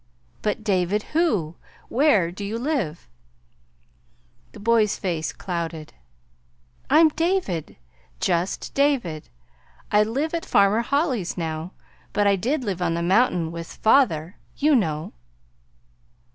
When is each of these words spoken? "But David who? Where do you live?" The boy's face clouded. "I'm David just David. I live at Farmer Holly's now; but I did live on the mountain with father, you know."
"But 0.41 0.63
David 0.63 1.03
who? 1.13 1.57
Where 1.87 2.31
do 2.31 2.43
you 2.43 2.57
live?" 2.57 3.07
The 4.51 4.59
boy's 4.59 4.97
face 4.97 5.31
clouded. 5.31 5.93
"I'm 6.89 7.09
David 7.09 7.77
just 8.19 8.73
David. 8.73 9.29
I 9.91 10.01
live 10.01 10.33
at 10.33 10.43
Farmer 10.43 10.81
Holly's 10.81 11.37
now; 11.37 11.73
but 12.13 12.25
I 12.25 12.35
did 12.35 12.63
live 12.63 12.81
on 12.81 12.95
the 12.95 13.03
mountain 13.03 13.51
with 13.51 13.73
father, 13.75 14.37
you 14.57 14.75
know." 14.75 15.13